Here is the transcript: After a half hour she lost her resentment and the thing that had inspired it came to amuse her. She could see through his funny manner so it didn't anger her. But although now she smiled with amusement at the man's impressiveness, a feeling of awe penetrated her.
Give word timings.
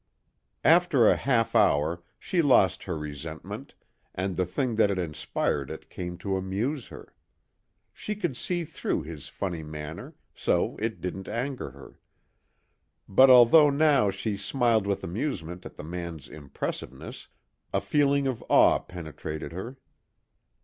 After 0.65 1.07
a 1.07 1.15
half 1.15 1.53
hour 1.55 2.01
she 2.17 2.41
lost 2.41 2.85
her 2.85 2.97
resentment 2.97 3.75
and 4.15 4.35
the 4.35 4.47
thing 4.47 4.73
that 4.73 4.89
had 4.89 4.97
inspired 4.97 5.69
it 5.69 5.91
came 5.91 6.17
to 6.17 6.37
amuse 6.37 6.87
her. 6.87 7.13
She 7.93 8.15
could 8.15 8.35
see 8.35 8.65
through 8.65 9.03
his 9.03 9.27
funny 9.27 9.61
manner 9.61 10.15
so 10.33 10.75
it 10.77 11.01
didn't 11.01 11.27
anger 11.27 11.69
her. 11.69 11.99
But 13.07 13.29
although 13.29 13.69
now 13.69 14.09
she 14.09 14.37
smiled 14.37 14.87
with 14.87 15.03
amusement 15.03 15.67
at 15.67 15.75
the 15.75 15.83
man's 15.83 16.27
impressiveness, 16.27 17.27
a 17.71 17.79
feeling 17.79 18.25
of 18.25 18.43
awe 18.49 18.79
penetrated 18.79 19.51
her. 19.51 19.77